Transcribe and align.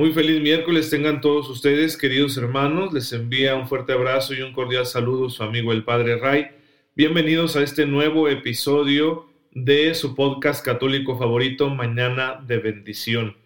Muy 0.00 0.14
feliz 0.14 0.40
miércoles 0.40 0.88
tengan 0.88 1.20
todos 1.20 1.50
ustedes, 1.50 1.98
queridos 1.98 2.34
hermanos. 2.38 2.90
Les 2.94 3.12
envía 3.12 3.54
un 3.54 3.68
fuerte 3.68 3.92
abrazo 3.92 4.32
y 4.32 4.40
un 4.40 4.54
cordial 4.54 4.86
saludo 4.86 5.28
su 5.28 5.42
amigo 5.42 5.72
el 5.72 5.84
Padre 5.84 6.16
Ray. 6.16 6.46
Bienvenidos 6.96 7.54
a 7.54 7.62
este 7.62 7.84
nuevo 7.84 8.26
episodio 8.26 9.26
de 9.52 9.94
su 9.94 10.14
podcast 10.14 10.64
católico 10.64 11.18
favorito, 11.18 11.68
Mañana 11.68 12.42
de 12.46 12.56
Bendición. 12.56 13.36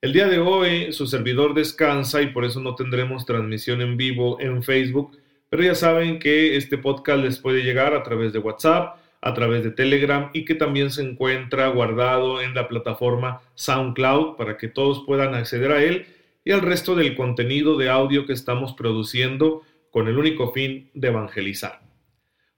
El 0.00 0.12
día 0.12 0.26
de 0.26 0.40
hoy 0.40 0.92
su 0.92 1.06
servidor 1.06 1.54
descansa 1.54 2.20
y 2.20 2.32
por 2.32 2.44
eso 2.44 2.58
no 2.58 2.74
tendremos 2.74 3.24
transmisión 3.24 3.80
en 3.80 3.96
vivo 3.96 4.40
en 4.40 4.64
Facebook, 4.64 5.16
pero 5.50 5.62
ya 5.62 5.76
saben 5.76 6.18
que 6.18 6.56
este 6.56 6.78
podcast 6.78 7.22
les 7.22 7.38
puede 7.38 7.62
llegar 7.62 7.94
a 7.94 8.02
través 8.02 8.32
de 8.32 8.40
WhatsApp, 8.40 8.96
a 9.22 9.34
través 9.34 9.62
de 9.62 9.70
Telegram 9.70 10.30
y 10.34 10.44
que 10.44 10.56
también 10.56 10.90
se 10.90 11.02
encuentra 11.02 11.68
guardado 11.68 12.42
en 12.42 12.54
la 12.54 12.68
plataforma 12.68 13.40
SoundCloud 13.54 14.36
para 14.36 14.58
que 14.58 14.68
todos 14.68 15.04
puedan 15.06 15.34
acceder 15.34 15.70
a 15.70 15.82
él 15.82 16.06
y 16.44 16.50
al 16.50 16.60
resto 16.60 16.96
del 16.96 17.14
contenido 17.14 17.78
de 17.78 17.88
audio 17.88 18.26
que 18.26 18.32
estamos 18.32 18.74
produciendo 18.74 19.62
con 19.90 20.08
el 20.08 20.18
único 20.18 20.52
fin 20.52 20.90
de 20.92 21.08
evangelizar. 21.08 21.80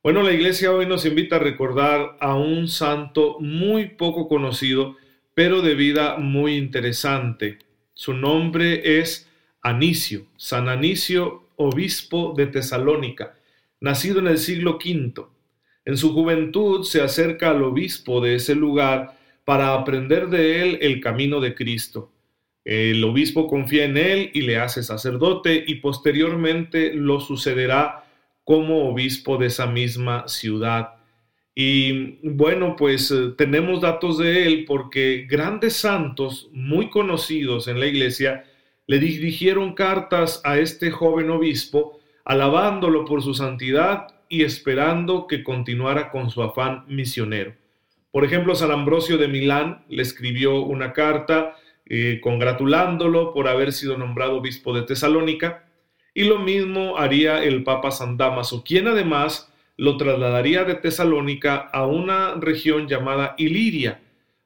Bueno, 0.03 0.23
la 0.23 0.33
iglesia 0.33 0.73
hoy 0.73 0.87
nos 0.87 1.05
invita 1.05 1.37
a 1.37 1.41
recordar 1.41 2.17
a 2.21 2.35
un 2.35 2.69
santo 2.69 3.39
muy 3.41 3.91
poco 3.91 4.27
conocido, 4.27 4.97
pero 5.35 5.61
de 5.61 5.75
vida 5.75 6.17
muy 6.17 6.57
interesante. 6.57 7.59
Su 7.93 8.15
nombre 8.15 9.01
es 9.01 9.31
Anicio, 9.63 10.27
San 10.37 10.69
Anicio, 10.69 11.45
obispo 11.57 12.35
de 12.37 12.47
Tesalónica, 12.47 13.35
nacido 13.81 14.19
en 14.19 14.29
el 14.29 14.39
siglo 14.39 14.79
V. 14.83 15.27
En 15.85 15.97
su 15.97 16.13
juventud 16.13 16.85
se 16.85 17.03
acerca 17.03 17.51
al 17.51 17.63
obispo 17.63 18.21
de 18.21 18.37
ese 18.37 18.55
lugar 18.55 19.19
para 19.45 19.75
aprender 19.75 20.29
de 20.29 20.63
él 20.63 20.79
el 20.81 21.01
camino 21.01 21.41
de 21.41 21.55
Cristo. 21.55 22.11
El 22.65 23.05
obispo 23.05 23.47
confía 23.47 23.85
en 23.85 23.99
él 23.99 24.31
y 24.33 24.43
le 24.43 24.59
hace 24.59 24.83
sacerdote 24.83 25.63
y 25.67 25.77
posteriormente 25.77 26.95
lo 26.95 27.21
sucederá 27.21 28.05
como 28.43 28.89
obispo 28.89 29.37
de 29.37 29.47
esa 29.47 29.67
misma 29.67 30.27
ciudad. 30.29 30.95
Y 31.55 32.19
bueno, 32.23 32.75
pues 32.77 33.11
eh, 33.11 33.33
tenemos 33.37 33.83
datos 33.83 34.19
de 34.19 34.47
él 34.47 34.65
porque 34.67 35.27
grandes 35.29 35.75
santos 35.75 36.49
muy 36.53 36.91
conocidos 36.91 37.69
en 37.69 37.79
la 37.79 37.87
iglesia 37.87 38.45
le 38.87 38.99
dirigieron 38.99 39.75
cartas 39.75 40.41
a 40.45 40.59
este 40.59 40.91
joven 40.91 41.31
obispo 41.31 42.01
alabándolo 42.25 43.05
por 43.05 43.23
su 43.23 43.35
santidad 43.35 44.09
y 44.35 44.43
esperando 44.43 45.29
que 45.29 45.45
continuara 45.45 46.11
con 46.11 46.29
su 46.29 46.43
afán 46.43 46.85
misionero. 46.89 47.55
Por 48.11 48.25
ejemplo, 48.25 48.57
San 48.57 48.73
Ambrosio 48.73 49.17
de 49.17 49.29
Milán 49.29 49.85
le 49.89 50.03
escribió 50.03 50.61
una 50.63 50.93
carta 50.93 51.55
eh, 51.87 52.19
congratulándolo 52.21 53.33
por 53.33 53.47
haber 53.47 53.73
sido 53.73 53.97
nombrado 53.97 54.39
obispo 54.39 54.75
de 54.75 54.83
Tesalónica, 54.83 55.67
y 56.15 56.25
lo 56.25 56.41
mismo 56.41 56.99
haría 56.99 57.45
el 57.45 57.63
Papa 57.63 57.93
San 57.93 58.17
Damaso, 58.17 58.65
quien 58.65 58.89
además 58.89 59.53
lo 59.77 59.97
trasladaría 59.97 60.65
de 60.65 60.75
Tesalónica 60.75 61.57
a 61.57 61.87
una 61.87 62.35
región 62.35 62.89
llamada 62.89 63.37
Iliria, 63.39 64.01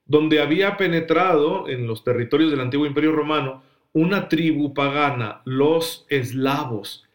donde 0.04 0.42
había 0.42 0.76
penetrado 0.76 1.66
en 1.66 1.86
los 1.86 2.04
territorios 2.04 2.50
del 2.50 2.60
antiguo 2.60 2.86
imperio 2.86 3.12
romano 3.12 3.62
una 3.94 4.28
tribu 4.28 4.74
pagana, 4.74 5.40
los 5.46 6.04
eslavos, 6.10 7.07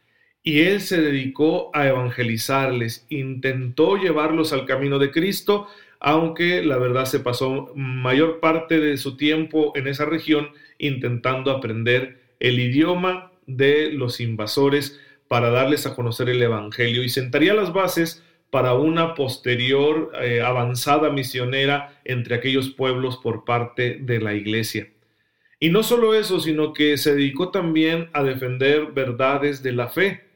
y 0.43 0.61
él 0.63 0.81
se 0.81 1.01
dedicó 1.01 1.71
a 1.73 1.87
evangelizarles, 1.87 3.05
intentó 3.09 3.95
llevarlos 3.95 4.51
al 4.51 4.65
camino 4.65 4.99
de 4.99 5.09
Cristo, 5.09 5.67
aunque 6.01 6.61
la 6.61 6.77
verdad 6.77 7.05
se 7.05 7.21
pasó 7.21 7.71
mayor 7.75 8.41
parte 8.41 8.81
de 8.81 8.97
su 8.97 9.15
tiempo 9.15 9.71
en 9.75 9.87
esa 9.87 10.03
región 10.03 10.49
intentando 10.77 11.49
aprender 11.49 12.19
el 12.41 12.59
idioma 12.59 13.31
de 13.47 13.93
los 13.93 14.19
invasores 14.19 14.99
para 15.29 15.49
darles 15.49 15.85
a 15.85 15.95
conocer 15.95 16.27
el 16.27 16.43
Evangelio 16.43 17.03
y 17.03 17.09
sentaría 17.09 17.53
las 17.53 17.71
bases 17.71 18.21
para 18.49 18.73
una 18.73 19.15
posterior 19.15 20.11
eh, 20.21 20.41
avanzada 20.41 21.09
misionera 21.09 21.99
entre 22.03 22.35
aquellos 22.35 22.69
pueblos 22.69 23.17
por 23.17 23.45
parte 23.45 23.97
de 24.01 24.19
la 24.19 24.33
iglesia. 24.33 24.89
Y 25.59 25.69
no 25.69 25.83
solo 25.83 26.13
eso, 26.13 26.41
sino 26.41 26.73
que 26.73 26.97
se 26.97 27.15
dedicó 27.15 27.49
también 27.49 28.09
a 28.11 28.21
defender 28.23 28.87
verdades 28.87 29.63
de 29.63 29.71
la 29.71 29.87
fe 29.87 30.32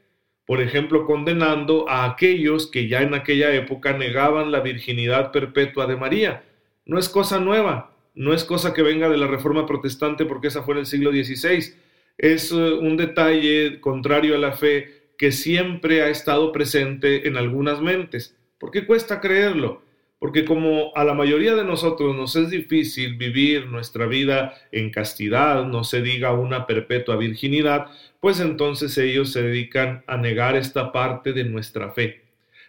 por 0.48 0.62
ejemplo, 0.62 1.06
condenando 1.06 1.90
a 1.90 2.06
aquellos 2.06 2.68
que 2.72 2.88
ya 2.88 3.02
en 3.02 3.14
aquella 3.14 3.54
época 3.54 3.92
negaban 3.92 4.50
la 4.50 4.62
virginidad 4.62 5.34
perpetua 5.34 5.88
de 5.88 5.98
María. 5.98 6.46
No 6.86 6.98
es 6.98 7.10
cosa 7.10 7.38
nueva, 7.42 7.92
no 8.16 8.34
es 8.34 8.46
cosa 8.46 8.74
que 8.74 8.82
venga 8.82 9.10
de 9.10 9.18
la 9.18 9.28
Reforma 9.28 9.66
Protestante 9.66 10.26
porque 10.26 10.48
esa 10.48 10.64
fue 10.64 10.76
en 10.76 10.80
el 10.80 10.86
siglo 10.86 11.12
XVI. 11.12 11.74
Es 12.18 12.54
eh, 12.54 12.56
un 12.56 12.96
detalle 12.96 13.82
contrario 13.82 14.36
a 14.36 14.40
la 14.40 14.54
fe 14.54 15.12
que 15.18 15.34
siempre 15.34 16.02
ha 16.02 16.08
estado 16.08 16.54
presente 16.54 17.28
en 17.28 17.36
algunas 17.36 17.82
mentes. 17.82 18.34
¿Por 18.58 18.72
qué 18.72 18.86
cuesta 18.86 19.20
creerlo? 19.20 19.82
Porque 20.20 20.46
como 20.46 20.92
a 20.96 21.04
la 21.04 21.14
mayoría 21.14 21.56
de 21.56 21.64
nosotros 21.64 22.16
nos 22.16 22.36
es 22.36 22.50
difícil 22.50 23.18
vivir 23.18 23.68
nuestra 23.68 24.08
vida 24.08 24.56
en 24.72 24.90
castidad, 24.90 25.66
no 25.66 25.84
se 25.84 26.02
diga 26.02 26.34
una 26.34 26.66
perpetua 26.66 27.18
virginidad, 27.18 27.88
pues 28.20 28.40
entonces 28.40 28.98
ellos 28.98 29.32
se 29.32 29.44
dedican 29.44 30.04
a 30.08 30.18
negar 30.18 30.56
esta 30.56 30.92
parte 30.92 31.34
de 31.34 31.44
nuestra 31.44 31.92
fe. 31.92 32.24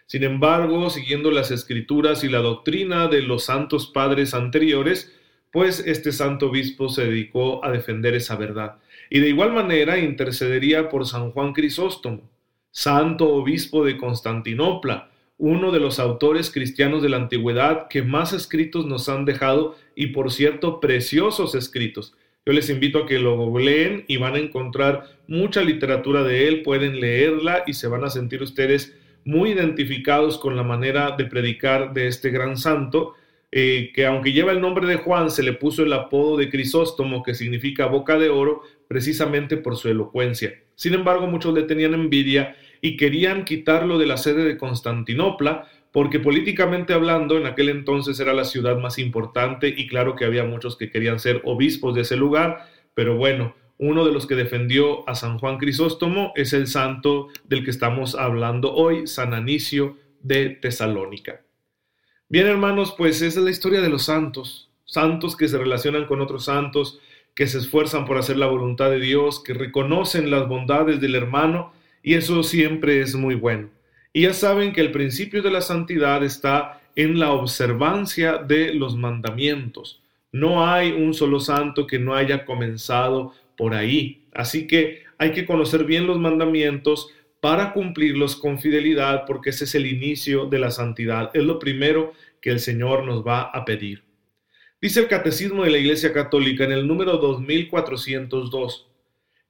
Sin 0.05 0.23
embargo, 0.23 0.89
siguiendo 0.89 1.31
las 1.31 1.51
escrituras 1.51 2.23
y 2.23 2.29
la 2.29 2.39
doctrina 2.39 3.07
de 3.07 3.21
los 3.21 3.45
santos 3.45 3.87
padres 3.87 4.33
anteriores, 4.33 5.15
pues 5.51 5.83
este 5.85 6.11
santo 6.11 6.49
obispo 6.49 6.89
se 6.89 7.05
dedicó 7.05 7.63
a 7.65 7.71
defender 7.71 8.13
esa 8.13 8.35
verdad. 8.35 8.77
Y 9.09 9.19
de 9.19 9.29
igual 9.29 9.53
manera 9.53 9.97
intercedería 9.97 10.89
por 10.89 11.07
San 11.07 11.31
Juan 11.31 11.53
Crisóstomo, 11.53 12.29
santo 12.71 13.29
obispo 13.29 13.83
de 13.83 13.97
Constantinopla, 13.97 15.09
uno 15.39 15.71
de 15.71 15.79
los 15.79 15.99
autores 15.99 16.51
cristianos 16.51 17.01
de 17.01 17.09
la 17.09 17.17
antigüedad 17.17 17.87
que 17.87 18.03
más 18.03 18.33
escritos 18.33 18.85
nos 18.85 19.07
han 19.09 19.23
dejado 19.25 19.75
y 19.95 20.07
por 20.07 20.31
cierto 20.31 20.79
preciosos 20.81 21.55
escritos. 21.55 22.13
Yo 22.45 22.53
les 22.53 22.69
invito 22.69 22.99
a 22.99 23.05
que 23.05 23.19
lo 23.19 23.57
leen 23.57 24.03
y 24.07 24.17
van 24.17 24.35
a 24.35 24.39
encontrar 24.39 25.05
mucha 25.27 25.61
literatura 25.61 26.23
de 26.23 26.47
él, 26.47 26.61
pueden 26.61 26.99
leerla 26.99 27.63
y 27.65 27.73
se 27.73 27.87
van 27.87 28.03
a 28.03 28.09
sentir 28.09 28.43
ustedes 28.43 28.97
muy 29.23 29.51
identificados 29.51 30.37
con 30.37 30.57
la 30.57 30.63
manera 30.63 31.11
de 31.11 31.25
predicar 31.25 31.93
de 31.93 32.07
este 32.07 32.31
gran 32.31 32.57
santo, 32.57 33.13
eh, 33.51 33.91
que 33.93 34.05
aunque 34.05 34.33
lleva 34.33 34.51
el 34.51 34.61
nombre 34.61 34.87
de 34.87 34.97
Juan, 34.97 35.31
se 35.31 35.43
le 35.43 35.53
puso 35.53 35.83
el 35.83 35.93
apodo 35.93 36.35
de 36.37 36.49
Crisóstomo, 36.49 37.23
que 37.23 37.33
significa 37.33 37.85
boca 37.85 38.17
de 38.17 38.29
oro, 38.29 38.61
precisamente 38.87 39.55
por 39.55 39.77
su 39.77 39.87
elocuencia. 39.87 40.59
Sin 40.75 40.93
embargo, 40.93 41.27
muchos 41.27 41.53
le 41.53 41.63
tenían 41.63 41.93
envidia 41.93 42.55
y 42.81 42.97
querían 42.97 43.45
quitarlo 43.45 43.97
de 43.97 44.07
la 44.07 44.17
sede 44.17 44.43
de 44.43 44.57
Constantinopla, 44.57 45.67
porque 45.91 46.19
políticamente 46.19 46.93
hablando 46.93 47.37
en 47.37 47.45
aquel 47.45 47.69
entonces 47.69 48.19
era 48.19 48.33
la 48.33 48.45
ciudad 48.45 48.77
más 48.77 48.99
importante 48.99 49.73
y 49.75 49.87
claro 49.87 50.15
que 50.15 50.25
había 50.25 50.43
muchos 50.43 50.77
que 50.77 50.91
querían 50.91 51.19
ser 51.19 51.41
obispos 51.45 51.95
de 51.95 52.01
ese 52.01 52.15
lugar, 52.15 52.67
pero 52.93 53.15
bueno, 53.15 53.55
uno 53.79 54.05
de 54.05 54.11
los 54.11 54.27
que 54.27 54.35
defendió 54.35 55.07
a 55.09 55.15
San 55.15 55.39
Juan 55.39 55.57
Crisóstomo 55.57 56.33
es 56.35 56.53
el 56.53 56.67
santo 56.67 57.29
del 57.45 57.63
que 57.63 57.71
estamos 57.71 58.13
hablando 58.13 58.73
hoy, 58.73 59.07
San 59.07 59.33
Anicio 59.33 59.97
de 60.21 60.49
Tesalónica. 60.49 61.41
Bien 62.27 62.45
hermanos, 62.45 62.93
pues 62.97 63.21
esa 63.21 63.39
es 63.39 63.45
la 63.45 63.51
historia 63.51 63.81
de 63.81 63.89
los 63.89 64.03
santos, 64.03 64.69
santos 64.85 65.35
que 65.35 65.47
se 65.47 65.57
relacionan 65.57 66.05
con 66.05 66.21
otros 66.21 66.45
santos, 66.45 66.99
que 67.33 67.47
se 67.47 67.57
esfuerzan 67.57 68.05
por 68.05 68.17
hacer 68.17 68.37
la 68.37 68.47
voluntad 68.47 68.89
de 68.89 68.99
Dios, 68.99 69.41
que 69.41 69.53
reconocen 69.53 70.29
las 70.29 70.47
bondades 70.47 70.99
del 70.99 71.15
hermano 71.15 71.71
y 72.03 72.13
eso 72.13 72.43
siempre 72.43 73.01
es 73.01 73.15
muy 73.15 73.35
bueno. 73.35 73.69
Y 74.13 74.23
ya 74.23 74.33
saben 74.33 74.73
que 74.73 74.81
el 74.81 74.91
principio 74.91 75.41
de 75.41 75.51
la 75.51 75.61
santidad 75.61 76.23
está 76.23 76.81
en 76.95 77.19
la 77.19 77.31
observancia 77.31 78.37
de 78.37 78.73
los 78.73 78.95
mandamientos. 78.95 80.01
No 80.31 80.67
hay 80.67 80.91
un 80.91 81.13
solo 81.13 81.39
santo 81.39 81.87
que 81.87 81.99
no 81.99 82.15
haya 82.15 82.45
comenzado 82.45 83.33
por 83.57 83.73
ahí. 83.73 84.23
Así 84.33 84.67
que 84.67 85.03
hay 85.17 85.31
que 85.31 85.45
conocer 85.45 85.83
bien 85.85 86.07
los 86.07 86.19
mandamientos 86.19 87.09
para 87.39 87.73
cumplirlos 87.73 88.35
con 88.35 88.59
fidelidad 88.59 89.25
porque 89.25 89.51
ese 89.51 89.63
es 89.63 89.75
el 89.75 89.85
inicio 89.85 90.45
de 90.45 90.59
la 90.59 90.71
santidad. 90.71 91.31
Es 91.33 91.43
lo 91.43 91.59
primero 91.59 92.13
que 92.41 92.49
el 92.49 92.59
Señor 92.59 93.05
nos 93.05 93.25
va 93.25 93.43
a 93.43 93.65
pedir. 93.65 94.03
Dice 94.81 95.01
el 95.01 95.07
Catecismo 95.07 95.63
de 95.63 95.71
la 95.71 95.77
Iglesia 95.77 96.13
Católica 96.13 96.63
en 96.63 96.71
el 96.71 96.87
número 96.87 97.17
2402 97.17 98.88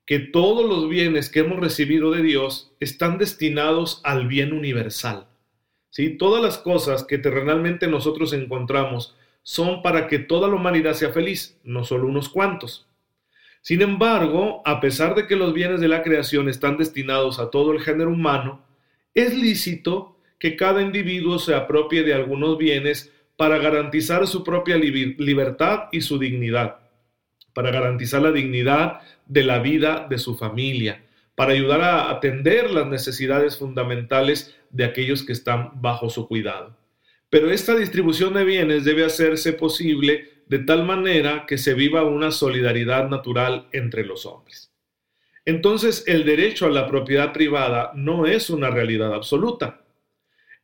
que 0.10 0.18
todos 0.18 0.68
los 0.68 0.90
bienes 0.90 1.30
que 1.30 1.42
hemos 1.42 1.60
recibido 1.60 2.10
de 2.10 2.24
Dios 2.24 2.72
están 2.80 3.20
destinados 3.20 4.02
al 4.04 4.28
bien 4.28 4.54
universal. 4.54 5.28
¿Sí? 5.92 6.10
Todas 6.18 6.42
las 6.42 6.58
cosas 6.58 7.04
que 7.04 7.20
terrenalmente 7.20 7.86
nosotros 7.86 8.34
encontramos 8.34 9.16
son 9.44 9.84
para 9.84 10.08
que 10.08 10.18
toda 10.18 10.48
la 10.48 10.56
humanidad 10.56 10.96
sea 10.96 11.12
feliz, 11.12 11.60
no 11.64 11.84
solo 11.84 12.08
unos 12.08 12.28
cuantos. 12.28 12.88
Sin 13.62 13.84
embargo, 13.84 14.64
a 14.66 14.80
pesar 14.82 15.14
de 15.14 15.28
que 15.28 15.36
los 15.36 15.54
bienes 15.54 15.80
de 15.80 15.88
la 15.88 16.02
creación 16.02 16.50
están 16.50 16.78
destinados 16.78 17.38
a 17.38 17.52
todo 17.52 17.72
el 17.72 17.80
género 17.80 18.10
humano, 18.10 18.66
es 19.14 19.38
lícito 19.38 20.18
que 20.40 20.56
cada 20.56 20.82
individuo 20.82 21.38
se 21.38 21.54
apropie 21.54 22.02
de 22.02 22.16
algunos 22.16 22.58
bienes 22.58 23.14
para 23.38 23.60
garantizar 23.60 24.26
su 24.26 24.44
propia 24.44 24.76
libertad 24.76 25.84
y 25.92 26.02
su 26.02 26.18
dignidad, 26.18 26.80
para 27.60 27.72
garantizar 27.72 28.22
la 28.22 28.32
dignidad 28.32 29.02
de 29.26 29.44
la 29.44 29.60
vida 29.60 30.08
de 30.10 30.18
su 30.18 30.38
familia, 30.38 31.04
para 31.36 31.52
ayudar 31.52 31.82
a 31.82 32.10
atender 32.10 32.72
las 32.72 32.88
necesidades 32.88 33.58
fundamentales 33.58 34.56
de 34.70 34.86
aquellos 34.86 35.24
que 35.24 35.34
están 35.34 35.72
bajo 35.82 36.10
su 36.10 36.26
cuidado. 36.26 36.78
Pero 37.30 37.52
esta 37.52 37.76
distribución 37.76 38.34
de 38.34 38.46
bienes 38.46 38.86
debe 38.86 39.04
hacerse 39.04 39.52
posible 39.52 40.44
de 40.48 40.60
tal 40.60 40.86
manera 40.86 41.44
que 41.46 41.58
se 41.58 41.74
viva 41.74 42.06
una 42.06 42.32
solidaridad 42.32 43.10
natural 43.10 43.68
entre 43.74 44.06
los 44.06 44.26
hombres. 44.26 44.72
Entonces, 45.44 46.06
el 46.08 46.24
derecho 46.24 46.66
a 46.66 46.70
la 46.70 46.88
propiedad 46.88 47.34
privada 47.34 47.92
no 47.94 48.26
es 48.26 48.50
una 48.50 48.70
realidad 48.70 49.14
absoluta. 49.14 49.82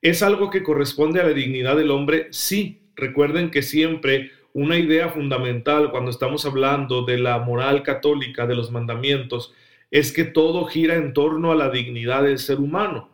¿Es 0.02 0.24
algo 0.24 0.50
que 0.50 0.64
corresponde 0.64 1.20
a 1.20 1.26
la 1.26 1.34
dignidad 1.34 1.76
del 1.76 1.92
hombre? 1.92 2.30
Sí. 2.32 2.84
Recuerden 2.96 3.52
que 3.52 3.64
siempre 3.64 4.32
una 4.56 4.78
idea 4.78 5.10
fundamental 5.10 5.92
cuando 5.92 6.10
estamos 6.10 6.46
hablando 6.46 7.02
de 7.04 7.18
la 7.18 7.40
moral 7.40 7.84
católica, 7.84 8.48
de 8.48 8.56
los 8.56 8.72
mandamientos, 8.72 9.54
es 9.92 10.14
que 10.14 10.24
todo 10.24 10.64
gira 10.64 10.96
en 10.96 11.12
torno 11.12 11.52
a 11.52 11.56
la 11.56 11.70
dignidad 11.70 12.24
del 12.24 12.40
ser 12.40 12.62
humano, 12.62 13.10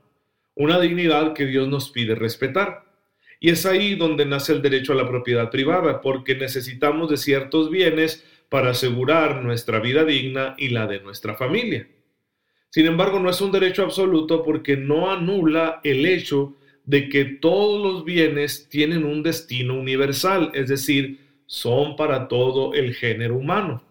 una 0.53 0.79
dignidad 0.79 1.33
que 1.33 1.47
Dios 1.47 1.67
nos 1.67 1.89
pide 1.89 2.13
respetar. 2.13 2.83
Y 3.39 3.49
es 3.49 3.65
ahí 3.65 3.95
donde 3.95 4.27
nace 4.27 4.53
el 4.53 4.61
derecho 4.61 4.93
a 4.93 4.95
la 4.95 5.07
propiedad 5.07 5.49
privada, 5.49 5.99
porque 6.01 6.35
necesitamos 6.35 7.09
de 7.09 7.17
ciertos 7.17 7.71
bienes 7.71 8.23
para 8.47 8.69
asegurar 8.69 9.41
nuestra 9.43 9.79
vida 9.79 10.05
digna 10.05 10.53
y 10.59 10.69
la 10.69 10.85
de 10.85 10.99
nuestra 10.99 11.33
familia. 11.33 11.87
Sin 12.69 12.85
embargo, 12.85 13.19
no 13.19 13.31
es 13.31 13.41
un 13.41 13.51
derecho 13.51 13.81
absoluto 13.81 14.43
porque 14.43 14.77
no 14.77 15.09
anula 15.09 15.81
el 15.83 16.05
hecho 16.05 16.55
de 16.85 17.09
que 17.09 17.25
todos 17.25 17.81
los 17.81 18.05
bienes 18.05 18.69
tienen 18.69 19.05
un 19.05 19.23
destino 19.23 19.73
universal, 19.73 20.51
es 20.53 20.69
decir, 20.69 21.20
son 21.51 21.97
para 21.97 22.29
todo 22.29 22.73
el 22.73 22.95
género 22.95 23.35
humano. 23.35 23.83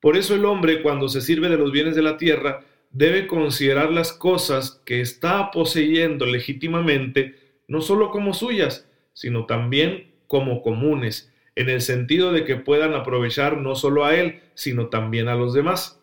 Por 0.00 0.16
eso 0.16 0.34
el 0.34 0.46
hombre, 0.46 0.80
cuando 0.80 1.10
se 1.10 1.20
sirve 1.20 1.50
de 1.50 1.58
los 1.58 1.70
bienes 1.70 1.94
de 1.94 2.00
la 2.00 2.16
tierra, 2.16 2.60
debe 2.90 3.26
considerar 3.26 3.90
las 3.90 4.10
cosas 4.10 4.80
que 4.86 5.02
está 5.02 5.50
poseyendo 5.50 6.24
legítimamente, 6.24 7.34
no 7.68 7.82
solo 7.82 8.10
como 8.10 8.32
suyas, 8.32 8.88
sino 9.12 9.44
también 9.44 10.14
como 10.28 10.62
comunes, 10.62 11.30
en 11.56 11.68
el 11.68 11.82
sentido 11.82 12.32
de 12.32 12.46
que 12.46 12.56
puedan 12.56 12.94
aprovechar 12.94 13.58
no 13.58 13.74
solo 13.74 14.06
a 14.06 14.14
él, 14.14 14.40
sino 14.54 14.86
también 14.86 15.28
a 15.28 15.34
los 15.34 15.52
demás. 15.52 16.00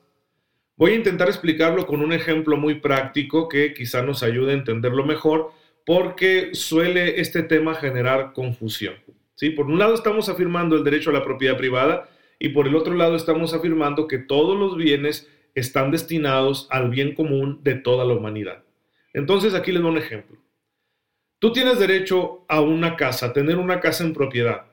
Voy 0.77 0.91
a 0.91 0.97
intentar 0.97 1.29
explicarlo 1.29 1.87
con 1.87 2.03
un 2.03 2.13
ejemplo 2.13 2.57
muy 2.57 2.75
práctico 2.75 3.49
que 3.49 3.73
quizá 3.73 4.03
nos 4.03 4.21
ayude 4.21 4.51
a 4.51 4.55
entenderlo 4.55 5.03
mejor, 5.03 5.51
porque 5.83 6.53
suele 6.53 7.19
este 7.19 7.41
tema 7.41 7.73
generar 7.73 8.33
confusión. 8.33 8.93
¿Sí? 9.35 9.51
Por 9.51 9.67
un 9.67 9.79
lado 9.79 9.93
estamos 9.93 10.29
afirmando 10.29 10.75
el 10.75 10.83
derecho 10.83 11.09
a 11.09 11.13
la 11.13 11.23
propiedad 11.23 11.57
privada 11.57 12.09
y 12.39 12.49
por 12.49 12.67
el 12.67 12.75
otro 12.75 12.93
lado 12.93 13.15
estamos 13.15 13.53
afirmando 13.53 14.07
que 14.07 14.17
todos 14.17 14.57
los 14.57 14.75
bienes 14.75 15.29
están 15.53 15.91
destinados 15.91 16.67
al 16.69 16.89
bien 16.89 17.15
común 17.15 17.61
de 17.63 17.75
toda 17.75 18.05
la 18.05 18.13
humanidad. 18.13 18.63
Entonces 19.13 19.53
aquí 19.53 19.71
les 19.71 19.81
doy 19.81 19.91
un 19.91 19.97
ejemplo. 19.97 20.37
Tú 21.39 21.53
tienes 21.53 21.79
derecho 21.79 22.45
a 22.49 22.61
una 22.61 22.95
casa, 22.95 23.27
a 23.27 23.33
tener 23.33 23.57
una 23.57 23.79
casa 23.79 24.03
en 24.03 24.13
propiedad. 24.13 24.65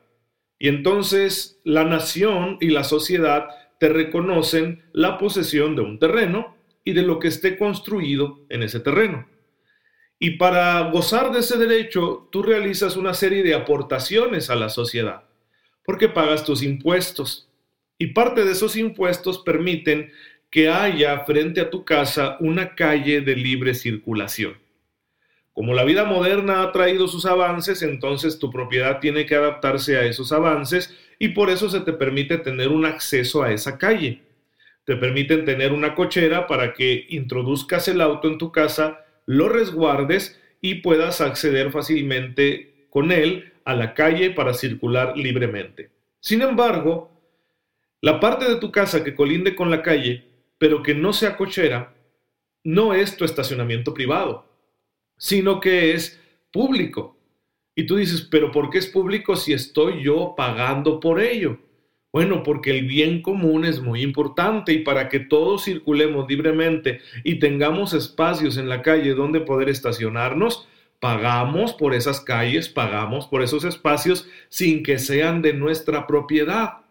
Y 0.59 0.69
entonces 0.69 1.61
la 1.65 1.85
nación 1.85 2.57
y 2.61 2.71
la 2.71 2.85
sociedad 2.85 3.49
te 3.79 3.89
reconocen 3.89 4.85
la 4.93 5.19
posesión 5.19 5.75
de 5.75 5.83
un 5.83 5.99
terreno 5.99 6.57
y 6.85 6.93
de 6.93 7.03
lo 7.03 7.19
que 7.19 7.29
esté 7.29 7.59
construido 7.59 8.41
en 8.49 8.63
ese 8.63 8.81
terreno. 8.81 9.27
Y 10.25 10.37
para 10.37 10.89
gozar 10.93 11.33
de 11.33 11.41
ese 11.41 11.59
derecho, 11.59 12.29
tú 12.31 12.45
realizas 12.45 12.97
una 12.97 13.13
serie 13.13 13.43
de 13.43 13.57
aportaciones 13.57 14.51
a 14.51 14.55
la 14.55 14.69
sociedad, 14.69 15.25
porque 15.85 16.09
pagas 16.09 16.45
tus 16.45 16.63
impuestos. 16.63 17.49
Y 17.99 18.13
parte 18.13 18.45
de 18.45 18.53
esos 18.53 18.77
impuestos 18.77 19.39
permiten 19.39 20.13
que 20.49 20.69
haya 20.69 21.25
frente 21.25 21.61
a 21.61 21.71
tu 21.71 21.85
casa 21.85 22.37
una 22.39 22.77
calle 22.77 23.21
de 23.21 23.35
libre 23.35 23.75
circulación. 23.75 24.59
Como 25.55 25.75
la 25.75 25.83
vida 25.83 26.05
moderna 26.05 26.63
ha 26.63 26.71
traído 26.71 27.09
sus 27.09 27.27
avances, 27.27 27.83
entonces 27.83 28.39
tu 28.39 28.49
propiedad 28.49 29.01
tiene 29.01 29.27
que 29.27 29.35
adaptarse 29.35 29.97
a 29.97 30.05
esos 30.05 30.31
avances 30.31 30.97
y 31.19 31.31
por 31.31 31.51
eso 31.51 31.69
se 31.69 31.81
te 31.81 31.95
permite 31.95 32.39
tener 32.39 32.69
un 32.69 32.85
acceso 32.85 33.43
a 33.43 33.51
esa 33.51 33.77
calle. 33.77 34.23
Te 34.85 34.95
permiten 34.95 35.45
tener 35.45 35.73
una 35.73 35.97
cochera 35.97 36.47
para 36.47 36.75
que 36.75 37.07
introduzcas 37.09 37.89
el 37.89 38.01
auto 38.01 38.29
en 38.29 38.39
tu 38.39 38.53
casa 38.53 39.02
lo 39.27 39.49
resguardes 39.49 40.41
y 40.61 40.77
puedas 40.77 41.21
acceder 41.21 41.71
fácilmente 41.73 42.87
con 42.91 43.13
él 43.13 43.53
a 43.65 43.75
la 43.75 43.95
calle 43.95 44.31
para 44.31 44.55
circular 44.55 45.17
libremente. 45.17 45.91
Sin 46.21 46.43
embargo, 46.43 47.11
la 48.01 48.21
parte 48.21 48.49
de 48.49 48.57
tu 48.57 48.71
casa 48.71 49.05
que 49.05 49.15
colinde 49.15 49.55
con 49.55 49.71
la 49.71 49.83
calle, 49.83 50.25
pero 50.59 50.83
que 50.83 50.95
no 50.95 51.13
sea 51.13 51.37
cochera, 51.37 51.95
no 52.65 52.95
es 52.95 53.17
tu 53.17 53.25
estacionamiento 53.25 53.95
privado, 53.95 54.45
sino 55.17 55.61
que 55.61 55.93
es 55.93 56.21
público. 56.53 57.17
Y 57.75 57.87
tú 57.87 57.97
dices, 57.97 58.29
pero 58.31 58.51
¿por 58.53 58.71
qué 58.71 58.79
es 58.79 58.87
público 58.87 59.37
si 59.37 59.53
estoy 59.53 60.03
yo 60.03 60.35
pagando 60.37 61.01
por 61.01 61.21
ello? 61.21 61.59
Bueno, 62.13 62.43
porque 62.43 62.71
el 62.71 62.87
bien 62.87 63.23
común 63.23 63.65
es 63.65 63.81
muy 63.81 64.03
importante 64.03 64.75
y 64.75 64.81
para 64.81 65.09
que 65.09 65.19
todos 65.19 65.65
circulemos 65.65 66.29
libremente 66.29 67.01
y 67.25 67.37
tengamos 67.39 67.95
espacios 67.95 68.59
en 68.59 68.69
la 68.69 68.83
calle 68.83 69.15
donde 69.15 69.41
poder 69.41 69.71
estacionarnos, 69.71 70.69
pagamos 71.01 71.73
por 71.73 71.95
esas 71.95 72.21
calles, 72.21 72.69
pagamos 72.69 73.27
por 73.27 73.43
esos 73.43 73.65
espacios 73.65 74.29
sin 74.51 74.83
que 74.83 74.99
sean 74.99 75.41
de 75.41 75.55
nuestra 75.55 76.07
propiedad. 76.07 76.83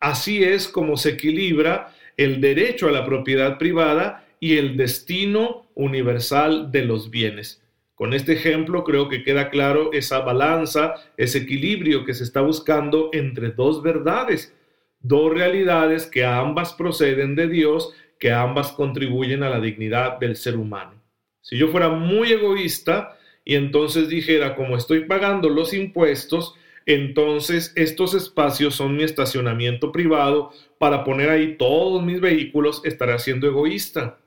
Así 0.00 0.42
es 0.42 0.68
como 0.68 0.96
se 0.96 1.10
equilibra 1.10 1.94
el 2.16 2.40
derecho 2.40 2.88
a 2.88 2.92
la 2.92 3.04
propiedad 3.04 3.58
privada 3.58 4.26
y 4.40 4.56
el 4.56 4.78
destino 4.78 5.66
universal 5.74 6.72
de 6.72 6.84
los 6.86 7.10
bienes. 7.10 7.62
Con 7.96 8.12
este 8.12 8.34
ejemplo 8.34 8.84
creo 8.84 9.08
que 9.08 9.24
queda 9.24 9.48
claro 9.48 9.90
esa 9.94 10.20
balanza, 10.20 10.96
ese 11.16 11.38
equilibrio 11.38 12.04
que 12.04 12.12
se 12.12 12.24
está 12.24 12.42
buscando 12.42 13.08
entre 13.14 13.52
dos 13.52 13.82
verdades, 13.82 14.54
dos 15.00 15.32
realidades 15.32 16.04
que 16.04 16.22
ambas 16.22 16.74
proceden 16.74 17.34
de 17.34 17.48
Dios, 17.48 17.94
que 18.18 18.32
ambas 18.32 18.72
contribuyen 18.72 19.42
a 19.42 19.48
la 19.48 19.60
dignidad 19.60 20.18
del 20.18 20.36
ser 20.36 20.56
humano. 20.56 21.02
Si 21.40 21.56
yo 21.56 21.68
fuera 21.68 21.88
muy 21.88 22.32
egoísta 22.32 23.16
y 23.46 23.54
entonces 23.54 24.10
dijera, 24.10 24.56
como 24.56 24.76
estoy 24.76 25.06
pagando 25.06 25.48
los 25.48 25.72
impuestos, 25.72 26.54
entonces 26.84 27.72
estos 27.76 28.12
espacios 28.12 28.74
son 28.74 28.94
mi 28.94 29.04
estacionamiento 29.04 29.90
privado 29.90 30.50
para 30.76 31.02
poner 31.02 31.30
ahí 31.30 31.56
todos 31.56 32.02
mis 32.02 32.20
vehículos, 32.20 32.82
estaré 32.84 33.18
siendo 33.20 33.46
egoísta. 33.46 34.18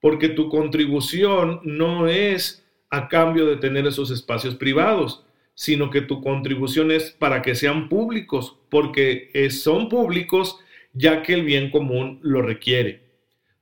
Porque 0.00 0.28
tu 0.28 0.48
contribución 0.48 1.60
no 1.64 2.06
es 2.06 2.64
a 2.90 3.08
cambio 3.08 3.46
de 3.46 3.56
tener 3.56 3.86
esos 3.86 4.10
espacios 4.10 4.56
privados, 4.56 5.24
sino 5.54 5.90
que 5.90 6.00
tu 6.00 6.20
contribución 6.20 6.90
es 6.90 7.10
para 7.10 7.42
que 7.42 7.54
sean 7.54 7.88
públicos, 7.88 8.56
porque 8.68 9.30
son 9.50 9.88
públicos 9.88 10.58
ya 10.92 11.22
que 11.22 11.34
el 11.34 11.44
bien 11.44 11.70
común 11.70 12.18
lo 12.22 12.42
requiere. 12.42 13.02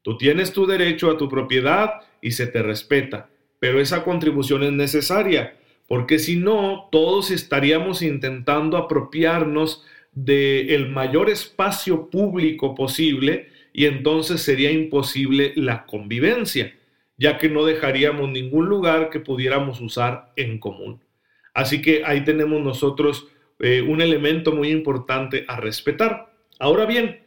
Tú 0.03 0.17
tienes 0.17 0.53
tu 0.53 0.67
derecho 0.67 1.11
a 1.11 1.19
tu 1.19 1.29
propiedad 1.29 2.01
y 2.23 2.31
se 2.31 2.47
te 2.47 2.63
respeta, 2.63 3.29
pero 3.59 3.81
esa 3.81 4.05
contribución 4.05 4.63
es 4.63 4.73
necesaria, 4.73 5.59
porque 5.87 6.19
si 6.19 6.37
no, 6.37 6.89
todos 6.91 7.31
estaríamos 7.31 8.01
intentando 8.03 8.77
apropiarnos 8.77 9.85
del 10.13 10.89
mayor 10.89 11.29
espacio 11.29 12.09
público 12.09 12.75
posible 12.75 13.49
y 13.73 13.85
entonces 13.85 14.41
sería 14.41 14.71
imposible 14.71 15.53
la 15.57 15.85
convivencia 15.85 16.78
ya 17.19 17.37
que 17.37 17.49
no 17.49 17.65
dejaríamos 17.65 18.31
ningún 18.31 18.67
lugar 18.67 19.11
que 19.11 19.21
pudiéramos 19.21 19.81
usar 19.81 20.33
en 20.37 20.59
común. 20.59 21.03
Así 21.53 21.83
que 21.83 22.05
ahí 22.05 22.25
tenemos 22.25 22.63
nosotros 22.63 23.27
eh, 23.59 23.83
un 23.83 24.01
elemento 24.01 24.53
muy 24.53 24.71
importante 24.71 25.45
a 25.49 25.57
respetar. 25.57 26.33
Ahora 26.61 26.87
bien, 26.87 27.21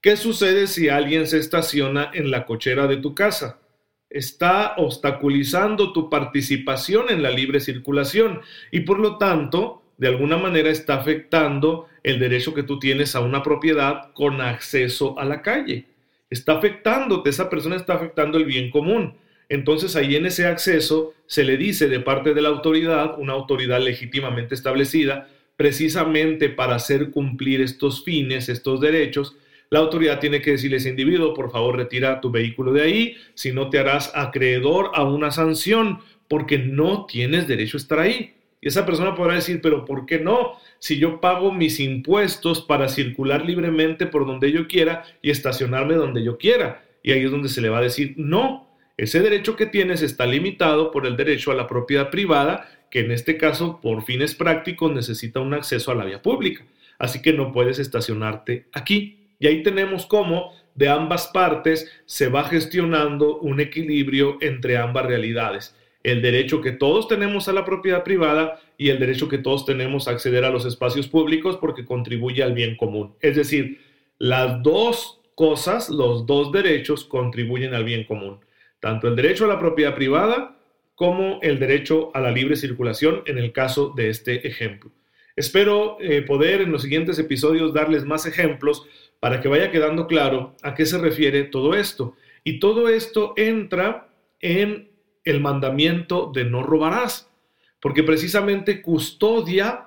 ¿qué 0.00 0.16
sucede 0.16 0.66
si 0.66 0.88
alguien 0.88 1.26
se 1.26 1.38
estaciona 1.38 2.10
en 2.14 2.30
la 2.30 2.46
cochera 2.46 2.86
de 2.86 2.96
tu 2.96 3.14
casa? 3.14 3.60
Está 4.08 4.74
obstaculizando 4.78 5.92
tu 5.92 6.08
participación 6.08 7.10
en 7.10 7.22
la 7.22 7.30
libre 7.30 7.60
circulación 7.60 8.40
y 8.70 8.80
por 8.80 8.98
lo 8.98 9.18
tanto 9.18 9.82
de 9.98 10.08
alguna 10.08 10.38
manera 10.38 10.70
está 10.70 10.94
afectando 10.94 11.88
el 12.02 12.18
derecho 12.18 12.54
que 12.54 12.62
tú 12.62 12.78
tienes 12.78 13.14
a 13.14 13.20
una 13.20 13.42
propiedad 13.42 14.12
con 14.12 14.40
acceso 14.40 15.18
a 15.18 15.24
la 15.24 15.42
calle. 15.42 15.86
Está 16.30 16.54
afectándote, 16.54 17.30
esa 17.30 17.50
persona 17.50 17.76
está 17.76 17.94
afectando 17.94 18.38
el 18.38 18.44
bien 18.44 18.70
común. 18.70 19.16
Entonces 19.48 19.96
ahí 19.96 20.16
en 20.16 20.26
ese 20.26 20.46
acceso 20.46 21.14
se 21.26 21.44
le 21.44 21.56
dice 21.56 21.88
de 21.88 22.00
parte 22.00 22.34
de 22.34 22.42
la 22.42 22.48
autoridad, 22.48 23.18
una 23.18 23.32
autoridad 23.32 23.80
legítimamente 23.80 24.54
establecida, 24.54 25.28
precisamente 25.56 26.48
para 26.48 26.76
hacer 26.76 27.10
cumplir 27.10 27.60
estos 27.60 28.04
fines, 28.04 28.48
estos 28.48 28.80
derechos, 28.80 29.36
la 29.70 29.80
autoridad 29.80 30.20
tiene 30.20 30.40
que 30.40 30.52
decirle 30.52 30.76
a 30.76 30.78
ese 30.78 30.90
individuo, 30.90 31.34
por 31.34 31.50
favor, 31.50 31.76
retira 31.76 32.20
tu 32.20 32.30
vehículo 32.30 32.72
de 32.72 32.82
ahí, 32.82 33.16
si 33.34 33.52
no 33.52 33.70
te 33.70 33.78
harás 33.78 34.12
acreedor 34.14 34.90
a 34.94 35.02
una 35.04 35.30
sanción, 35.30 35.98
porque 36.28 36.58
no 36.58 37.06
tienes 37.06 37.48
derecho 37.48 37.76
a 37.76 37.80
estar 37.80 37.98
ahí. 37.98 38.34
Y 38.60 38.68
esa 38.68 38.86
persona 38.86 39.14
podrá 39.14 39.34
decir, 39.34 39.60
pero 39.60 39.84
¿por 39.84 40.06
qué 40.06 40.18
no? 40.18 40.52
Si 40.78 40.98
yo 40.98 41.20
pago 41.20 41.52
mis 41.52 41.80
impuestos 41.80 42.62
para 42.62 42.88
circular 42.88 43.44
libremente 43.44 44.06
por 44.06 44.26
donde 44.26 44.52
yo 44.52 44.68
quiera 44.68 45.04
y 45.20 45.30
estacionarme 45.30 45.94
donde 45.94 46.22
yo 46.22 46.38
quiera. 46.38 46.84
Y 47.02 47.12
ahí 47.12 47.24
es 47.24 47.30
donde 47.30 47.48
se 47.48 47.60
le 47.60 47.68
va 47.68 47.78
a 47.78 47.82
decir, 47.82 48.14
no, 48.16 48.68
ese 48.96 49.20
derecho 49.20 49.56
que 49.56 49.66
tienes 49.66 50.02
está 50.02 50.26
limitado 50.26 50.90
por 50.90 51.06
el 51.06 51.16
derecho 51.16 51.50
a 51.50 51.54
la 51.54 51.66
propiedad 51.66 52.10
privada, 52.10 52.68
que 52.90 53.00
en 53.00 53.10
este 53.10 53.36
caso, 53.36 53.80
por 53.80 54.04
fines 54.04 54.34
prácticos, 54.34 54.92
necesita 54.92 55.40
un 55.40 55.54
acceso 55.54 55.90
a 55.90 55.94
la 55.94 56.04
vía 56.04 56.22
pública. 56.22 56.64
Así 56.98 57.20
que 57.22 57.32
no 57.32 57.52
puedes 57.52 57.78
estacionarte 57.78 58.66
aquí. 58.72 59.18
Y 59.40 59.48
ahí 59.48 59.62
tenemos 59.62 60.06
cómo 60.06 60.52
de 60.74 60.88
ambas 60.88 61.28
partes 61.28 61.90
se 62.06 62.28
va 62.28 62.44
gestionando 62.44 63.38
un 63.38 63.60
equilibrio 63.60 64.38
entre 64.40 64.76
ambas 64.76 65.06
realidades 65.06 65.74
el 66.04 66.20
derecho 66.20 66.60
que 66.60 66.70
todos 66.70 67.08
tenemos 67.08 67.48
a 67.48 67.52
la 67.52 67.64
propiedad 67.64 68.04
privada 68.04 68.60
y 68.76 68.90
el 68.90 68.98
derecho 68.98 69.28
que 69.28 69.38
todos 69.38 69.64
tenemos 69.64 70.06
a 70.06 70.12
acceder 70.12 70.44
a 70.44 70.50
los 70.50 70.66
espacios 70.66 71.08
públicos 71.08 71.56
porque 71.56 71.86
contribuye 71.86 72.42
al 72.42 72.52
bien 72.52 72.76
común. 72.76 73.14
Es 73.20 73.36
decir, 73.36 73.80
las 74.18 74.62
dos 74.62 75.20
cosas, 75.34 75.88
los 75.88 76.26
dos 76.26 76.52
derechos 76.52 77.04
contribuyen 77.04 77.72
al 77.72 77.84
bien 77.84 78.04
común. 78.04 78.38
Tanto 78.84 79.08
el 79.08 79.16
derecho 79.16 79.46
a 79.46 79.48
la 79.48 79.58
propiedad 79.58 79.94
privada 79.94 80.58
como 80.94 81.38
el 81.40 81.58
derecho 81.58 82.10
a 82.12 82.20
la 82.20 82.30
libre 82.30 82.54
circulación 82.54 83.22
en 83.24 83.38
el 83.38 83.50
caso 83.50 83.94
de 83.96 84.10
este 84.10 84.46
ejemplo. 84.46 84.90
Espero 85.36 85.96
eh, 86.00 86.20
poder 86.20 86.60
en 86.60 86.70
los 86.70 86.82
siguientes 86.82 87.18
episodios 87.18 87.72
darles 87.72 88.04
más 88.04 88.26
ejemplos 88.26 88.86
para 89.20 89.40
que 89.40 89.48
vaya 89.48 89.70
quedando 89.70 90.06
claro 90.06 90.54
a 90.60 90.74
qué 90.74 90.84
se 90.84 90.98
refiere 90.98 91.44
todo 91.44 91.74
esto. 91.74 92.14
Y 92.44 92.58
todo 92.58 92.90
esto 92.90 93.32
entra 93.38 94.10
en 94.38 94.90
el 95.24 95.40
mandamiento 95.40 96.30
de 96.34 96.44
no 96.44 96.62
robarás, 96.62 97.32
porque 97.80 98.02
precisamente 98.02 98.82
custodia 98.82 99.86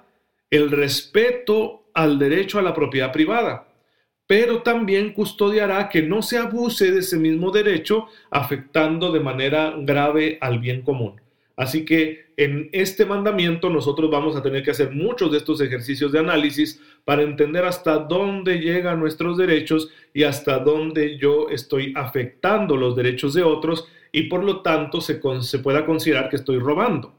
el 0.49 0.71
respeto 0.71 1.83
al 1.93 2.17
derecho 2.17 2.57
a 2.57 2.63
la 2.63 2.73
propiedad 2.73 3.11
privada, 3.11 3.66
pero 4.27 4.61
también 4.61 5.13
custodiará 5.13 5.87
que 5.89 6.01
no 6.01 6.21
se 6.21 6.37
abuse 6.37 6.91
de 6.91 6.99
ese 6.99 7.17
mismo 7.17 7.49
derecho 7.49 8.07
afectando 8.29 9.11
de 9.11 9.21
manera 9.21 9.73
grave 9.79 10.37
al 10.41 10.59
bien 10.59 10.81
común. 10.81 11.21
Así 11.55 11.85
que 11.85 12.27
en 12.37 12.69
este 12.71 13.05
mandamiento 13.05 13.71
nosotros 13.71 14.11
vamos 14.11 14.35
a 14.35 14.43
tener 14.43 14.61
que 14.61 14.69
hacer 14.71 14.91
muchos 14.91 15.31
de 15.31 15.39
estos 15.39 15.59
ejercicios 15.59 16.11
de 16.11 16.19
análisis 16.19 16.79
para 17.03 17.23
entender 17.23 17.65
hasta 17.65 17.97
dónde 17.97 18.59
llegan 18.59 18.99
nuestros 18.99 19.37
derechos 19.37 19.89
y 20.13 20.21
hasta 20.23 20.59
dónde 20.59 21.17
yo 21.17 21.49
estoy 21.49 21.93
afectando 21.95 22.77
los 22.77 22.95
derechos 22.95 23.33
de 23.33 23.41
otros 23.41 23.87
y 24.11 24.23
por 24.23 24.43
lo 24.43 24.61
tanto 24.61 25.01
se, 25.01 25.19
se 25.41 25.59
pueda 25.59 25.85
considerar 25.85 26.29
que 26.29 26.35
estoy 26.35 26.59
robando. 26.59 27.15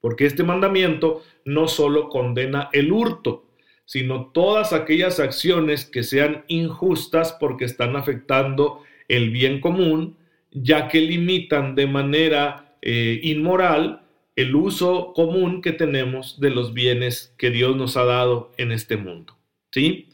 Porque 0.00 0.26
este 0.26 0.42
mandamiento 0.42 1.22
no 1.44 1.68
solo 1.68 2.08
condena 2.08 2.68
el 2.72 2.90
hurto, 2.90 3.44
sino 3.84 4.26
todas 4.32 4.72
aquellas 4.72 5.20
acciones 5.20 5.84
que 5.84 6.02
sean 6.02 6.44
injustas 6.48 7.36
porque 7.38 7.64
están 7.64 7.96
afectando 7.96 8.82
el 9.08 9.30
bien 9.30 9.60
común, 9.60 10.16
ya 10.50 10.88
que 10.88 11.00
limitan 11.00 11.74
de 11.74 11.86
manera 11.86 12.76
eh, 12.82 13.20
inmoral 13.22 14.02
el 14.34 14.54
uso 14.54 15.12
común 15.14 15.60
que 15.60 15.72
tenemos 15.72 16.40
de 16.40 16.50
los 16.50 16.72
bienes 16.72 17.34
que 17.36 17.50
Dios 17.50 17.76
nos 17.76 17.96
ha 17.96 18.04
dado 18.04 18.52
en 18.56 18.72
este 18.72 18.96
mundo. 18.96 19.36
¿Sí? 19.70 20.08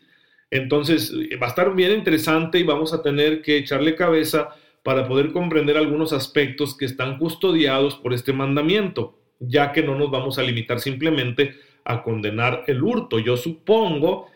Entonces, 0.50 1.12
va 1.40 1.46
a 1.46 1.50
estar 1.50 1.74
bien 1.74 1.92
interesante 1.92 2.58
y 2.58 2.62
vamos 2.62 2.92
a 2.92 3.02
tener 3.02 3.42
que 3.42 3.58
echarle 3.58 3.94
cabeza 3.94 4.50
para 4.82 5.06
poder 5.06 5.32
comprender 5.32 5.76
algunos 5.76 6.12
aspectos 6.12 6.76
que 6.76 6.86
están 6.86 7.18
custodiados 7.18 7.96
por 7.96 8.14
este 8.14 8.32
mandamiento, 8.32 9.18
ya 9.38 9.72
que 9.72 9.82
no 9.82 9.94
nos 9.94 10.10
vamos 10.10 10.38
a 10.38 10.42
limitar 10.42 10.80
simplemente 10.80 11.54
a 11.88 12.02
condenar 12.02 12.64
el 12.68 12.82
hurto. 12.82 13.18
Yo 13.18 13.36
supongo 13.36 14.28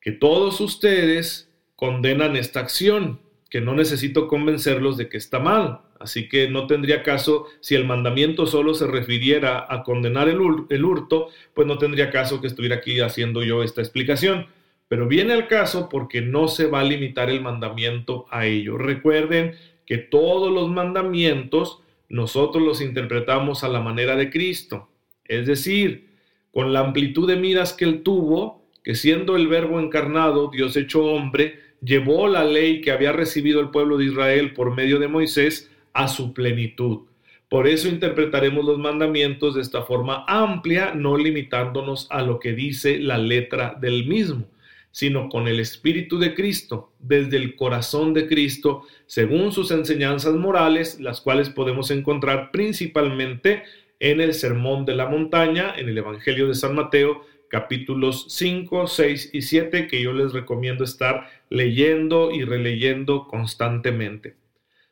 que 0.00 0.12
todos 0.12 0.60
ustedes 0.60 1.50
condenan 1.74 2.36
esta 2.36 2.60
acción, 2.60 3.20
que 3.48 3.60
no 3.60 3.74
necesito 3.74 4.28
convencerlos 4.28 4.96
de 4.96 5.08
que 5.08 5.16
está 5.16 5.40
mal. 5.40 5.80
Así 5.98 6.28
que 6.28 6.48
no 6.48 6.66
tendría 6.66 7.02
caso, 7.02 7.46
si 7.60 7.74
el 7.74 7.86
mandamiento 7.86 8.46
solo 8.46 8.74
se 8.74 8.86
refiriera 8.86 9.66
a 9.68 9.82
condenar 9.82 10.28
el, 10.28 10.40
hurto, 10.40 11.28
pues 11.54 11.66
no 11.66 11.78
tendría 11.78 12.10
caso 12.10 12.40
que 12.40 12.46
estuviera 12.46 12.76
aquí 12.76 13.00
haciendo 13.00 13.42
yo 13.42 13.62
esta 13.62 13.80
explicación. 13.80 14.46
Pero 14.88 15.08
viene 15.08 15.32
al 15.32 15.46
caso 15.46 15.88
porque 15.88 16.20
no 16.20 16.48
se 16.48 16.66
va 16.66 16.80
a 16.80 16.84
limitar 16.84 17.30
el 17.30 17.40
mandamiento 17.40 18.26
a 18.30 18.46
ello. 18.46 18.76
Recuerden 18.76 19.54
que 19.86 19.98
todos 19.98 20.52
los 20.52 20.68
mandamientos 20.68 21.80
nosotros 22.08 22.62
los 22.62 22.80
interpretamos 22.80 23.64
a 23.64 23.68
la 23.68 23.80
manera 23.80 24.16
de 24.16 24.30
Cristo. 24.30 24.88
Es 25.24 25.46
decir, 25.46 26.09
con 26.52 26.72
la 26.72 26.80
amplitud 26.80 27.28
de 27.28 27.36
miras 27.36 27.72
que 27.72 27.84
él 27.84 28.02
tuvo, 28.02 28.64
que 28.82 28.94
siendo 28.94 29.36
el 29.36 29.48
verbo 29.48 29.80
encarnado, 29.80 30.50
Dios 30.50 30.76
hecho 30.76 31.04
hombre, 31.04 31.60
llevó 31.82 32.28
la 32.28 32.44
ley 32.44 32.80
que 32.80 32.90
había 32.90 33.12
recibido 33.12 33.60
el 33.60 33.70
pueblo 33.70 33.96
de 33.98 34.06
Israel 34.06 34.52
por 34.52 34.74
medio 34.74 34.98
de 34.98 35.08
Moisés 35.08 35.70
a 35.92 36.08
su 36.08 36.32
plenitud. 36.32 37.00
Por 37.48 37.66
eso 37.66 37.88
interpretaremos 37.88 38.64
los 38.64 38.78
mandamientos 38.78 39.54
de 39.54 39.62
esta 39.62 39.82
forma 39.82 40.24
amplia, 40.28 40.94
no 40.94 41.16
limitándonos 41.16 42.06
a 42.10 42.22
lo 42.22 42.38
que 42.38 42.52
dice 42.52 42.98
la 42.98 43.18
letra 43.18 43.76
del 43.80 44.06
mismo 44.06 44.46
sino 44.92 45.28
con 45.28 45.46
el 45.46 45.60
Espíritu 45.60 46.18
de 46.18 46.34
Cristo, 46.34 46.92
desde 46.98 47.36
el 47.36 47.54
corazón 47.54 48.12
de 48.12 48.26
Cristo, 48.26 48.82
según 49.06 49.52
sus 49.52 49.70
enseñanzas 49.70 50.34
morales, 50.34 50.98
las 51.00 51.20
cuales 51.20 51.48
podemos 51.48 51.90
encontrar 51.90 52.50
principalmente 52.50 53.62
en 54.00 54.20
el 54.20 54.34
Sermón 54.34 54.86
de 54.86 54.96
la 54.96 55.06
Montaña, 55.06 55.74
en 55.76 55.88
el 55.88 55.98
Evangelio 55.98 56.48
de 56.48 56.54
San 56.54 56.74
Mateo, 56.74 57.24
capítulos 57.48 58.26
5, 58.30 58.86
6 58.86 59.30
y 59.32 59.42
7, 59.42 59.86
que 59.86 60.02
yo 60.02 60.12
les 60.12 60.32
recomiendo 60.32 60.84
estar 60.84 61.28
leyendo 61.50 62.30
y 62.30 62.44
releyendo 62.44 63.28
constantemente. 63.28 64.36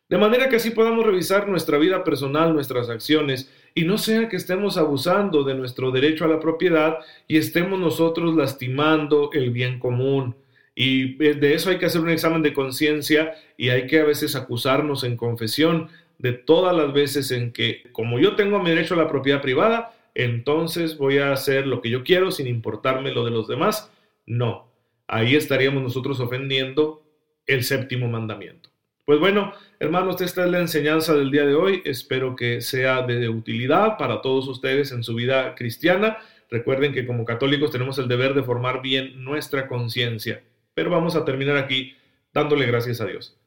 De 0.08 0.18
manera 0.18 0.48
que 0.48 0.56
así 0.56 0.70
podamos 0.70 1.06
revisar 1.06 1.48
nuestra 1.48 1.78
vida 1.78 2.02
personal, 2.04 2.54
nuestras 2.54 2.88
acciones, 2.88 3.52
y 3.74 3.84
no 3.84 3.98
sea 3.98 4.28
que 4.28 4.36
estemos 4.36 4.76
abusando 4.76 5.44
de 5.44 5.54
nuestro 5.54 5.90
derecho 5.90 6.24
a 6.24 6.28
la 6.28 6.40
propiedad 6.40 6.98
y 7.26 7.36
estemos 7.36 7.78
nosotros 7.78 8.34
lastimando 8.34 9.30
el 9.32 9.50
bien 9.50 9.78
común. 9.78 10.34
Y 10.74 11.14
de 11.14 11.54
eso 11.54 11.70
hay 11.70 11.78
que 11.78 11.86
hacer 11.86 12.00
un 12.00 12.10
examen 12.10 12.42
de 12.42 12.54
conciencia 12.54 13.34
y 13.56 13.68
hay 13.68 13.86
que 13.86 14.00
a 14.00 14.04
veces 14.04 14.34
acusarnos 14.34 15.04
en 15.04 15.16
confesión 15.16 15.88
de 16.18 16.32
todas 16.32 16.76
las 16.76 16.92
veces 16.92 17.30
en 17.30 17.52
que, 17.52 17.84
como 17.92 18.18
yo 18.18 18.36
tengo 18.36 18.60
mi 18.60 18.70
derecho 18.70 18.94
a 18.94 18.98
la 18.98 19.08
propiedad 19.08 19.40
privada, 19.40 19.94
entonces 20.14 20.98
voy 20.98 21.18
a 21.18 21.32
hacer 21.32 21.66
lo 21.66 21.80
que 21.80 21.90
yo 21.90 22.02
quiero 22.02 22.30
sin 22.30 22.48
importarme 22.48 23.12
lo 23.12 23.24
de 23.24 23.30
los 23.30 23.46
demás. 23.46 23.92
No, 24.26 24.68
ahí 25.06 25.36
estaríamos 25.36 25.82
nosotros 25.82 26.20
ofendiendo 26.20 27.02
el 27.46 27.62
séptimo 27.64 28.08
mandamiento. 28.08 28.70
Pues 29.04 29.20
bueno, 29.20 29.54
hermanos, 29.78 30.20
esta 30.20 30.44
es 30.44 30.50
la 30.50 30.58
enseñanza 30.58 31.14
del 31.14 31.30
día 31.30 31.46
de 31.46 31.54
hoy. 31.54 31.82
Espero 31.86 32.36
que 32.36 32.60
sea 32.60 33.02
de 33.02 33.28
utilidad 33.28 33.96
para 33.96 34.20
todos 34.20 34.46
ustedes 34.48 34.92
en 34.92 35.02
su 35.02 35.14
vida 35.14 35.54
cristiana. 35.54 36.18
Recuerden 36.50 36.92
que 36.92 37.06
como 37.06 37.24
católicos 37.24 37.70
tenemos 37.70 37.98
el 37.98 38.08
deber 38.08 38.34
de 38.34 38.42
formar 38.42 38.82
bien 38.82 39.24
nuestra 39.24 39.66
conciencia. 39.66 40.42
Pero 40.74 40.90
vamos 40.90 41.16
a 41.16 41.24
terminar 41.24 41.56
aquí 41.56 41.96
dándole 42.34 42.66
gracias 42.66 43.00
a 43.00 43.06
Dios. 43.06 43.38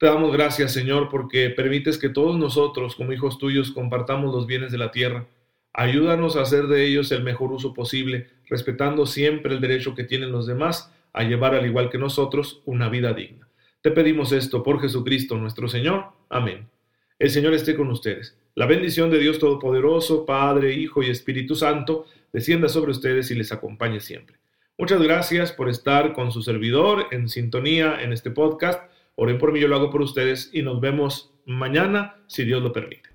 Te 0.00 0.06
damos 0.06 0.32
gracias, 0.32 0.72
Señor, 0.72 1.10
porque 1.10 1.50
permites 1.50 1.98
que 1.98 2.08
todos 2.08 2.38
nosotros, 2.38 2.94
como 2.94 3.12
hijos 3.12 3.36
tuyos, 3.36 3.70
compartamos 3.70 4.34
los 4.34 4.46
bienes 4.46 4.72
de 4.72 4.78
la 4.78 4.90
tierra. 4.90 5.26
Ayúdanos 5.74 6.36
a 6.36 6.40
hacer 6.40 6.68
de 6.68 6.86
ellos 6.86 7.12
el 7.12 7.22
mejor 7.22 7.52
uso 7.52 7.74
posible, 7.74 8.30
respetando 8.48 9.04
siempre 9.04 9.52
el 9.52 9.60
derecho 9.60 9.94
que 9.94 10.04
tienen 10.04 10.32
los 10.32 10.46
demás 10.46 10.90
a 11.12 11.22
llevar, 11.24 11.54
al 11.54 11.66
igual 11.66 11.90
que 11.90 11.98
nosotros, 11.98 12.62
una 12.64 12.88
vida 12.88 13.12
digna. 13.12 13.46
Te 13.82 13.90
pedimos 13.90 14.32
esto 14.32 14.62
por 14.62 14.80
Jesucristo 14.80 15.36
nuestro 15.36 15.68
Señor. 15.68 16.06
Amén. 16.30 16.66
El 17.18 17.28
Señor 17.28 17.52
esté 17.52 17.76
con 17.76 17.90
ustedes. 17.90 18.38
La 18.54 18.64
bendición 18.64 19.10
de 19.10 19.18
Dios 19.18 19.38
Todopoderoso, 19.38 20.24
Padre, 20.24 20.72
Hijo 20.72 21.02
y 21.02 21.10
Espíritu 21.10 21.54
Santo, 21.54 22.06
descienda 22.32 22.70
sobre 22.70 22.92
ustedes 22.92 23.30
y 23.30 23.34
les 23.34 23.52
acompañe 23.52 24.00
siempre. 24.00 24.36
Muchas 24.78 25.02
gracias 25.02 25.52
por 25.52 25.68
estar 25.68 26.14
con 26.14 26.32
su 26.32 26.40
servidor 26.40 27.08
en 27.10 27.28
sintonía 27.28 28.00
en 28.00 28.14
este 28.14 28.30
podcast. 28.30 28.90
Oren 29.16 29.38
por 29.38 29.52
mí, 29.52 29.60
yo 29.60 29.68
lo 29.68 29.76
hago 29.76 29.90
por 29.90 30.02
ustedes 30.02 30.50
y 30.52 30.62
nos 30.62 30.80
vemos 30.80 31.34
mañana 31.44 32.22
si 32.26 32.44
Dios 32.44 32.62
lo 32.62 32.72
permite. 32.72 33.09